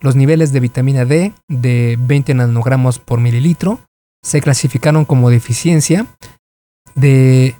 Los 0.00 0.14
niveles 0.14 0.52
de 0.52 0.60
vitamina 0.60 1.04
D 1.04 1.32
de 1.48 1.98
20 1.98 2.34
nanogramos 2.34 3.00
por 3.00 3.18
mililitro 3.18 3.80
se 4.22 4.40
clasificaron 4.40 5.04
como 5.04 5.30
deficiencia 5.30 6.06
de 6.94 7.56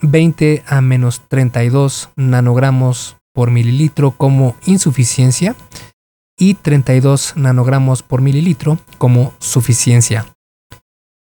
20 0.00 0.62
a 0.66 0.80
menos 0.80 1.20
32 1.28 2.08
nanogramos 2.16 3.18
por 3.34 3.50
mililitro 3.50 4.12
como 4.12 4.56
insuficiencia 4.66 5.54
y 6.40 6.54
32 6.54 7.34
nanogramos 7.36 8.02
por 8.02 8.22
mililitro 8.22 8.78
como 8.98 9.34
suficiencia. 9.38 10.26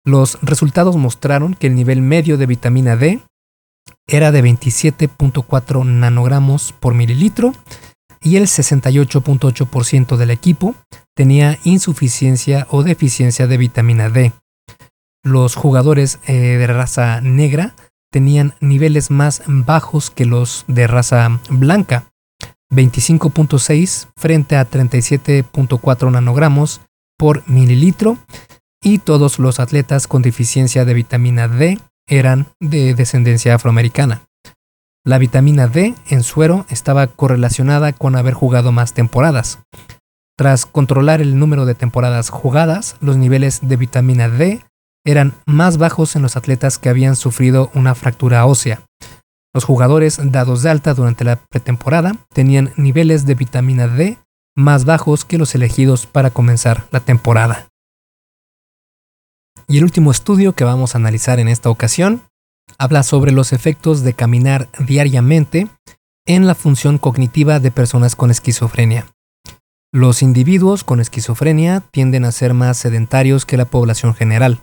Los 0.04 0.38
resultados 0.42 0.96
mostraron 0.96 1.54
que 1.54 1.68
el 1.68 1.76
nivel 1.76 2.02
medio 2.02 2.36
de 2.36 2.44
vitamina 2.44 2.96
D 2.96 3.20
era 4.06 4.32
de 4.32 4.42
27.4 4.42 5.84
nanogramos 5.86 6.74
por 6.78 6.94
mililitro 6.94 7.54
y 8.20 8.36
el 8.36 8.44
68.8% 8.44 10.16
del 10.16 10.30
equipo 10.30 10.74
tenía 11.14 11.58
insuficiencia 11.62 12.66
o 12.70 12.82
deficiencia 12.82 13.46
de 13.46 13.56
vitamina 13.56 14.10
D. 14.10 14.32
Los 15.22 15.54
jugadores 15.54 16.18
eh, 16.26 16.32
de 16.32 16.66
raza 16.66 17.20
negra 17.20 17.76
tenían 18.10 18.54
niveles 18.60 19.10
más 19.10 19.42
bajos 19.46 20.10
que 20.10 20.24
los 20.24 20.64
de 20.66 20.86
raza 20.86 21.40
blanca, 21.48 22.04
25.6 22.74 24.08
frente 24.16 24.56
a 24.56 24.68
37.4 24.68 26.10
nanogramos 26.10 26.80
por 27.18 27.48
mililitro 27.48 28.18
y 28.82 28.98
todos 28.98 29.38
los 29.38 29.60
atletas 29.60 30.06
con 30.06 30.22
deficiencia 30.22 30.84
de 30.84 30.94
vitamina 30.94 31.48
D 31.48 31.78
eran 32.06 32.48
de 32.60 32.94
descendencia 32.94 33.54
afroamericana. 33.54 34.22
La 35.06 35.18
vitamina 35.18 35.66
D 35.66 35.94
en 36.08 36.22
suero 36.22 36.66
estaba 36.68 37.06
correlacionada 37.06 37.92
con 37.92 38.16
haber 38.16 38.34
jugado 38.34 38.72
más 38.72 38.94
temporadas. 38.94 39.58
Tras 40.36 40.66
controlar 40.66 41.20
el 41.20 41.38
número 41.38 41.66
de 41.66 41.74
temporadas 41.74 42.30
jugadas, 42.30 42.96
los 43.00 43.16
niveles 43.16 43.60
de 43.62 43.76
vitamina 43.76 44.28
D 44.28 44.62
eran 45.06 45.34
más 45.46 45.76
bajos 45.76 46.16
en 46.16 46.22
los 46.22 46.36
atletas 46.36 46.78
que 46.78 46.88
habían 46.88 47.16
sufrido 47.16 47.70
una 47.74 47.94
fractura 47.94 48.44
ósea. 48.46 48.82
Los 49.54 49.64
jugadores 49.64 50.18
dados 50.20 50.62
de 50.62 50.70
alta 50.70 50.94
durante 50.94 51.22
la 51.22 51.36
pretemporada 51.36 52.16
tenían 52.32 52.72
niveles 52.76 53.24
de 53.24 53.36
vitamina 53.36 53.86
D 53.86 54.18
más 54.56 54.84
bajos 54.84 55.24
que 55.24 55.38
los 55.38 55.54
elegidos 55.54 56.06
para 56.06 56.30
comenzar 56.30 56.86
la 56.90 57.00
temporada. 57.00 57.68
Y 59.68 59.78
el 59.78 59.84
último 59.84 60.10
estudio 60.10 60.54
que 60.54 60.64
vamos 60.64 60.94
a 60.94 60.98
analizar 60.98 61.38
en 61.38 61.48
esta 61.48 61.70
ocasión 61.70 62.22
habla 62.78 63.04
sobre 63.04 63.30
los 63.30 63.52
efectos 63.52 64.02
de 64.02 64.14
caminar 64.14 64.68
diariamente 64.78 65.68
en 66.26 66.46
la 66.46 66.54
función 66.54 66.98
cognitiva 66.98 67.60
de 67.60 67.70
personas 67.70 68.16
con 68.16 68.30
esquizofrenia. 68.30 69.06
Los 69.92 70.22
individuos 70.22 70.82
con 70.82 70.98
esquizofrenia 70.98 71.80
tienden 71.92 72.24
a 72.24 72.32
ser 72.32 72.54
más 72.54 72.78
sedentarios 72.78 73.46
que 73.46 73.56
la 73.56 73.66
población 73.66 74.14
general. 74.14 74.60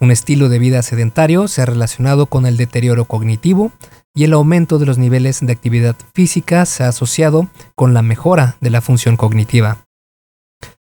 Un 0.00 0.10
estilo 0.10 0.48
de 0.48 0.58
vida 0.58 0.82
sedentario 0.82 1.48
se 1.48 1.60
ha 1.60 1.66
relacionado 1.66 2.26
con 2.26 2.46
el 2.46 2.56
deterioro 2.56 3.04
cognitivo 3.04 3.72
y 4.16 4.24
el 4.24 4.32
aumento 4.32 4.78
de 4.78 4.86
los 4.86 4.96
niveles 4.96 5.40
de 5.40 5.52
actividad 5.52 5.96
física 6.14 6.64
se 6.66 6.84
ha 6.84 6.88
asociado 6.88 7.48
con 7.74 7.94
la 7.94 8.02
mejora 8.02 8.56
de 8.60 8.70
la 8.70 8.80
función 8.80 9.16
cognitiva. 9.16 9.86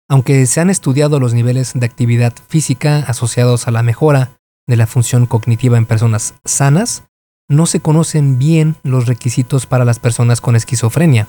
Aunque 0.07 0.45
se 0.45 0.61
han 0.61 0.69
estudiado 0.69 1.19
los 1.19 1.33
niveles 1.33 1.73
de 1.73 1.85
actividad 1.85 2.33
física 2.47 2.99
asociados 3.07 3.67
a 3.67 3.71
la 3.71 3.81
mejora 3.81 4.37
de 4.67 4.75
la 4.75 4.85
función 4.85 5.25
cognitiva 5.25 5.77
en 5.77 5.87
personas 5.87 6.35
sanas, 6.45 7.03
no 7.49 7.65
se 7.65 7.79
conocen 7.79 8.37
bien 8.37 8.75
los 8.83 9.07
requisitos 9.07 9.65
para 9.65 9.85
las 9.85 9.99
personas 9.99 10.41
con 10.41 10.55
esquizofrenia. 10.55 11.27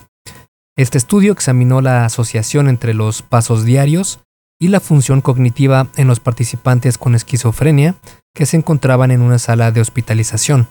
Este 0.75 0.99
estudio 0.99 1.33
examinó 1.33 1.81
la 1.81 2.05
asociación 2.05 2.69
entre 2.69 2.93
los 2.93 3.23
pasos 3.23 3.65
diarios 3.65 4.19
y 4.59 4.67
la 4.67 4.79
función 4.79 5.21
cognitiva 5.21 5.87
en 5.95 6.07
los 6.07 6.19
participantes 6.19 6.99
con 6.99 7.15
esquizofrenia 7.15 7.95
que 8.35 8.45
se 8.45 8.57
encontraban 8.57 9.09
en 9.09 9.21
una 9.21 9.39
sala 9.39 9.71
de 9.71 9.81
hospitalización. 9.81 10.67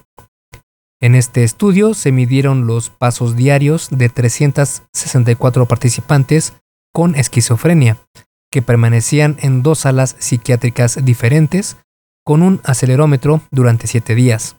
En 1.01 1.15
este 1.15 1.45
estudio 1.45 1.93
se 1.93 2.11
midieron 2.11 2.67
los 2.67 2.89
pasos 2.89 3.37
diarios 3.37 3.89
de 3.91 4.09
364 4.09 5.67
participantes 5.67 6.55
con 6.93 7.15
esquizofrenia, 7.15 7.99
que 8.51 8.63
permanecían 8.63 9.37
en 9.41 9.63
dos 9.63 9.81
salas 9.81 10.17
psiquiátricas 10.19 11.05
diferentes 11.05 11.77
con 12.25 12.43
un 12.43 12.61
acelerómetro 12.65 13.43
durante 13.51 13.87
siete 13.87 14.15
días. 14.15 14.57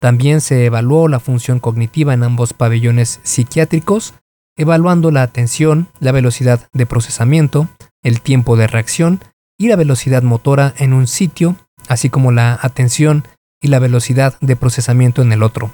También 0.00 0.40
se 0.40 0.64
evaluó 0.64 1.08
la 1.08 1.20
función 1.20 1.58
cognitiva 1.58 2.14
en 2.14 2.22
ambos 2.22 2.54
pabellones 2.54 3.20
psiquiátricos, 3.24 4.14
evaluando 4.56 5.10
la 5.10 5.22
atención, 5.22 5.88
la 5.98 6.12
velocidad 6.12 6.68
de 6.72 6.86
procesamiento, 6.86 7.68
el 8.02 8.20
tiempo 8.20 8.56
de 8.56 8.68
reacción 8.68 9.20
y 9.58 9.68
la 9.68 9.76
velocidad 9.76 10.22
motora 10.22 10.74
en 10.78 10.92
un 10.92 11.06
sitio, 11.06 11.56
así 11.88 12.08
como 12.08 12.32
la 12.32 12.58
atención 12.62 13.24
y 13.62 13.68
la 13.68 13.78
velocidad 13.78 14.36
de 14.40 14.56
procesamiento 14.56 15.22
en 15.22 15.32
el 15.32 15.42
otro. 15.42 15.70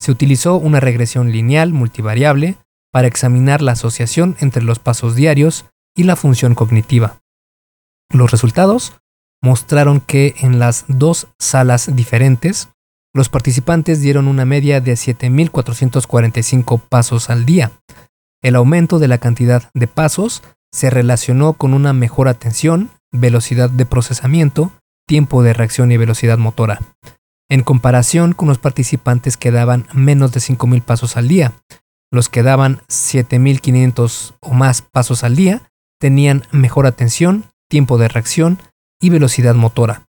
Se 0.00 0.12
utilizó 0.12 0.56
una 0.56 0.78
regresión 0.78 1.32
lineal 1.32 1.72
multivariable 1.72 2.56
para 2.92 3.08
examinar 3.08 3.62
la 3.62 3.72
asociación 3.72 4.36
entre 4.38 4.62
los 4.62 4.78
pasos 4.78 5.16
diarios 5.16 5.64
y 5.96 6.04
la 6.04 6.14
función 6.14 6.54
cognitiva. 6.54 7.20
Los 8.10 8.30
resultados 8.30 8.94
mostraron 9.42 10.00
que 10.00 10.34
en 10.38 10.58
las 10.58 10.84
dos 10.88 11.28
salas 11.38 11.94
diferentes, 11.94 12.68
los 13.14 13.28
participantes 13.28 14.00
dieron 14.00 14.28
una 14.28 14.44
media 14.44 14.80
de 14.80 14.92
7.445 14.92 16.80
pasos 16.88 17.30
al 17.30 17.46
día. 17.46 17.72
El 18.42 18.54
aumento 18.56 18.98
de 18.98 19.08
la 19.08 19.18
cantidad 19.18 19.70
de 19.74 19.88
pasos 19.88 20.42
se 20.72 20.90
relacionó 20.90 21.54
con 21.54 21.74
una 21.74 21.92
mejor 21.92 22.28
atención, 22.28 22.90
velocidad 23.10 23.70
de 23.70 23.86
procesamiento, 23.86 24.72
tiempo 25.08 25.42
de 25.42 25.54
reacción 25.54 25.90
y 25.90 25.96
velocidad 25.96 26.38
motora, 26.38 26.78
en 27.50 27.62
comparación 27.64 28.34
con 28.34 28.46
los 28.46 28.58
participantes 28.58 29.36
que 29.36 29.50
daban 29.50 29.86
menos 29.92 30.30
de 30.32 30.40
5.000 30.40 30.82
pasos 30.82 31.16
al 31.16 31.26
día. 31.26 31.54
Los 32.12 32.28
que 32.28 32.42
daban 32.42 32.82
7.500 32.88 34.34
o 34.40 34.52
más 34.52 34.82
pasos 34.82 35.24
al 35.24 35.34
día 35.34 35.62
tenían 35.98 36.44
mejor 36.52 36.86
atención, 36.86 37.46
tiempo 37.68 37.98
de 37.98 38.08
reacción 38.08 38.58
y 39.00 39.10
velocidad 39.10 39.54
motora. 39.54 40.06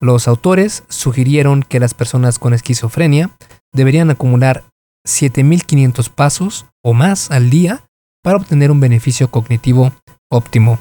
Los 0.00 0.28
autores 0.28 0.84
sugirieron 0.88 1.62
que 1.62 1.80
las 1.80 1.94
personas 1.94 2.38
con 2.38 2.52
esquizofrenia 2.52 3.30
deberían 3.72 4.10
acumular 4.10 4.64
7.500 5.06 6.10
pasos 6.10 6.66
o 6.84 6.92
más 6.92 7.30
al 7.30 7.48
día 7.48 7.84
para 8.22 8.36
obtener 8.36 8.70
un 8.70 8.80
beneficio 8.80 9.30
cognitivo 9.30 9.92
óptimo. 10.30 10.78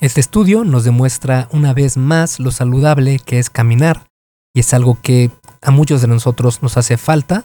Este 0.00 0.20
estudio 0.20 0.64
nos 0.64 0.84
demuestra 0.84 1.48
una 1.52 1.72
vez 1.72 1.96
más 1.96 2.40
lo 2.40 2.50
saludable 2.50 3.20
que 3.20 3.38
es 3.38 3.48
caminar 3.48 4.06
y 4.54 4.60
es 4.60 4.74
algo 4.74 4.98
que 5.00 5.30
a 5.62 5.70
muchos 5.70 6.00
de 6.00 6.08
nosotros 6.08 6.62
nos 6.62 6.76
hace 6.76 6.96
falta, 6.96 7.44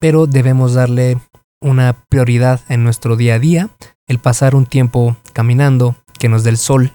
pero 0.00 0.26
debemos 0.26 0.74
darle 0.74 1.18
una 1.60 2.04
prioridad 2.08 2.60
en 2.68 2.84
nuestro 2.84 3.16
día 3.16 3.34
a 3.34 3.38
día, 3.38 3.70
el 4.06 4.18
pasar 4.18 4.54
un 4.54 4.66
tiempo 4.66 5.16
caminando, 5.32 5.96
que 6.18 6.28
nos 6.28 6.44
dé 6.44 6.50
el 6.50 6.58
sol 6.58 6.92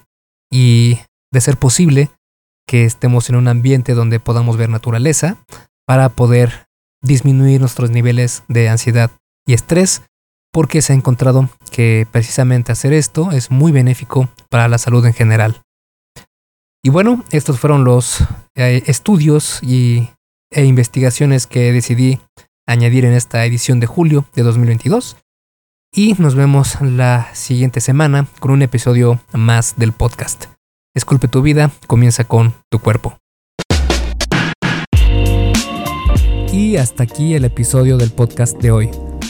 y, 0.50 0.98
de 1.32 1.40
ser 1.40 1.56
posible, 1.56 2.10
que 2.66 2.84
estemos 2.84 3.28
en 3.28 3.36
un 3.36 3.48
ambiente 3.48 3.94
donde 3.94 4.20
podamos 4.20 4.56
ver 4.56 4.68
naturaleza 4.68 5.36
para 5.86 6.08
poder 6.10 6.66
disminuir 7.02 7.60
nuestros 7.60 7.90
niveles 7.90 8.42
de 8.48 8.68
ansiedad 8.68 9.10
y 9.46 9.52
estrés, 9.52 10.02
porque 10.54 10.82
se 10.82 10.92
ha 10.92 10.96
encontrado 10.96 11.50
que 11.72 12.06
precisamente 12.12 12.70
hacer 12.70 12.92
esto 12.92 13.32
es 13.32 13.50
muy 13.50 13.72
benéfico 13.72 14.28
para 14.48 14.68
la 14.68 14.78
salud 14.78 15.04
en 15.04 15.12
general. 15.12 15.62
Y 16.84 16.90
bueno, 16.90 17.24
estos 17.32 17.58
fueron 17.58 17.82
los 17.82 18.20
eh, 18.54 18.84
estudios 18.86 19.58
y, 19.64 20.10
e 20.52 20.64
investigaciones 20.64 21.48
que 21.48 21.72
decidí 21.72 22.20
añadir 22.68 23.04
en 23.04 23.14
esta 23.14 23.44
edición 23.44 23.80
de 23.80 23.88
julio 23.88 24.26
de 24.36 24.44
2022. 24.44 25.16
Y 25.92 26.14
nos 26.18 26.36
vemos 26.36 26.80
la 26.80 27.34
siguiente 27.34 27.80
semana 27.80 28.28
con 28.38 28.52
un 28.52 28.62
episodio 28.62 29.20
más 29.32 29.74
del 29.76 29.92
podcast. 29.92 30.44
Esculpe 30.94 31.26
tu 31.26 31.42
vida, 31.42 31.72
comienza 31.88 32.22
con 32.22 32.54
tu 32.70 32.78
cuerpo. 32.78 33.18
Y 36.52 36.76
hasta 36.76 37.02
aquí 37.02 37.34
el 37.34 37.44
episodio 37.44 37.96
del 37.96 38.12
podcast 38.12 38.56
de 38.58 38.70
hoy. 38.70 38.90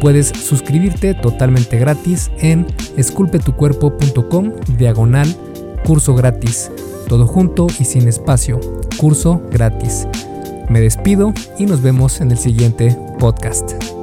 Puedes 0.00 0.28
suscribirte 0.28 1.14
totalmente 1.14 1.78
gratis 1.78 2.30
en 2.38 2.66
esculpetucuerpo.com 2.96 4.52
diagonal 4.76 5.34
curso 5.84 6.14
gratis. 6.14 6.70
Todo 7.08 7.26
junto 7.26 7.66
y 7.78 7.84
sin 7.84 8.08
espacio. 8.08 8.60
Curso 8.98 9.40
gratis. 9.50 10.06
Me 10.68 10.80
despido 10.80 11.32
y 11.58 11.66
nos 11.66 11.80
vemos 11.80 12.20
en 12.20 12.32
el 12.32 12.38
siguiente 12.38 12.96
podcast. 13.18 13.95